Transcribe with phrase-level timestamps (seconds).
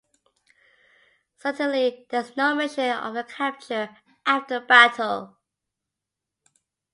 [1.37, 5.37] Certainly, there is no mention of her capture after the battle.